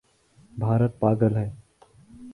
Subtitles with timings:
[0.53, 1.47] بھارت پاگل ہے